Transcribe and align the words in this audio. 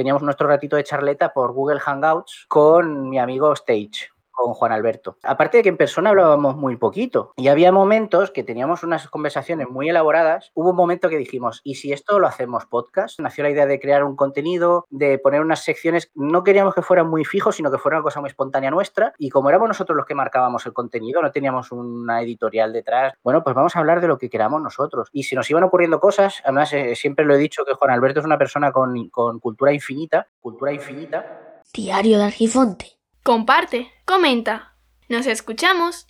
teníamos 0.00 0.22
nuestro 0.22 0.48
ratito 0.48 0.76
de 0.76 0.84
charleta 0.84 1.30
por 1.30 1.52
Google 1.52 1.78
Hangouts 1.78 2.46
con 2.48 3.10
mi 3.10 3.18
amigo 3.18 3.52
Stage 3.52 4.08
con 4.40 4.54
Juan 4.54 4.72
Alberto. 4.72 5.18
Aparte 5.22 5.58
de 5.58 5.62
que 5.62 5.68
en 5.68 5.76
persona 5.76 6.10
hablábamos 6.10 6.56
muy 6.56 6.76
poquito 6.76 7.32
y 7.36 7.48
había 7.48 7.72
momentos 7.72 8.30
que 8.30 8.42
teníamos 8.42 8.82
unas 8.82 9.08
conversaciones 9.08 9.68
muy 9.68 9.88
elaboradas, 9.88 10.50
hubo 10.54 10.70
un 10.70 10.76
momento 10.76 11.08
que 11.08 11.18
dijimos, 11.18 11.60
¿y 11.64 11.74
si 11.74 11.92
esto 11.92 12.18
lo 12.18 12.26
hacemos 12.26 12.66
podcast? 12.66 13.20
Nació 13.20 13.44
la 13.44 13.50
idea 13.50 13.66
de 13.66 13.78
crear 13.78 14.04
un 14.04 14.16
contenido, 14.16 14.86
de 14.90 15.18
poner 15.18 15.40
unas 15.40 15.62
secciones, 15.62 16.10
no 16.14 16.42
queríamos 16.42 16.74
que 16.74 16.82
fueran 16.82 17.08
muy 17.08 17.24
fijos, 17.24 17.56
sino 17.56 17.70
que 17.70 17.78
fuera 17.78 17.98
una 17.98 18.04
cosa 18.04 18.20
muy 18.20 18.28
espontánea 18.28 18.70
nuestra 18.70 19.12
y 19.18 19.28
como 19.30 19.48
éramos 19.48 19.68
nosotros 19.68 19.96
los 19.96 20.06
que 20.06 20.14
marcábamos 20.14 20.64
el 20.66 20.72
contenido, 20.72 21.20
no 21.22 21.30
teníamos 21.30 21.70
una 21.72 22.22
editorial 22.22 22.72
detrás, 22.72 23.14
bueno, 23.22 23.44
pues 23.44 23.54
vamos 23.54 23.76
a 23.76 23.80
hablar 23.80 24.00
de 24.00 24.08
lo 24.08 24.18
que 24.18 24.30
queramos 24.30 24.62
nosotros. 24.62 25.08
Y 25.12 25.24
si 25.24 25.34
nos 25.36 25.50
iban 25.50 25.64
ocurriendo 25.64 26.00
cosas, 26.00 26.40
además 26.44 26.72
eh, 26.72 26.94
siempre 26.96 27.24
lo 27.24 27.34
he 27.34 27.38
dicho 27.38 27.64
que 27.64 27.74
Juan 27.74 27.90
Alberto 27.90 28.20
es 28.20 28.26
una 28.26 28.38
persona 28.38 28.72
con, 28.72 29.08
con 29.10 29.38
cultura 29.38 29.72
infinita, 29.72 30.28
cultura 30.40 30.72
infinita. 30.72 31.60
Diario 31.72 32.18
de 32.18 32.24
Argifonte. 32.24 32.99
Comparte, 33.22 33.92
comenta. 34.06 34.74
Nos 35.08 35.26
escuchamos 35.26 36.06